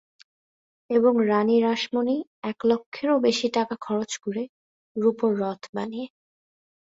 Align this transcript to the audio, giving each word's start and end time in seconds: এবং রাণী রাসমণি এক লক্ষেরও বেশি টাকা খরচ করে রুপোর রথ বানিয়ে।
এবং 0.89 1.13
রাণী 1.27 1.57
রাসমণি 1.61 2.17
এক 2.43 2.57
লক্ষেরও 2.65 3.17
বেশি 3.19 3.47
টাকা 3.49 3.75
খরচ 3.81 4.11
করে 4.17 4.43
রুপোর 4.95 5.31
রথ 5.41 5.61
বানিয়ে। 5.75 6.07